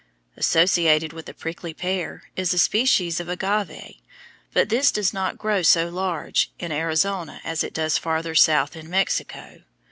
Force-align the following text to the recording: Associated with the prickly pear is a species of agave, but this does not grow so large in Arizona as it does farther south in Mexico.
Associated 0.35 1.13
with 1.13 1.27
the 1.27 1.33
prickly 1.35 1.75
pear 1.75 2.23
is 2.35 2.55
a 2.55 2.57
species 2.57 3.19
of 3.19 3.29
agave, 3.29 3.97
but 4.51 4.69
this 4.69 4.91
does 4.91 5.13
not 5.13 5.37
grow 5.37 5.61
so 5.61 5.89
large 5.89 6.51
in 6.57 6.71
Arizona 6.71 7.39
as 7.43 7.63
it 7.63 7.71
does 7.71 7.99
farther 7.99 8.33
south 8.33 8.75
in 8.75 8.89
Mexico. 8.89 9.61